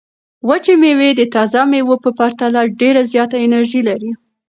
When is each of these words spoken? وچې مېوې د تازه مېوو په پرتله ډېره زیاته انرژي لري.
وچې 0.47 0.73
مېوې 0.81 1.09
د 1.15 1.21
تازه 1.35 1.61
مېوو 1.71 1.95
په 2.03 2.09
پرتله 2.17 2.61
ډېره 2.79 3.01
زیاته 3.11 3.37
انرژي 3.45 3.81
لري. 3.89 4.11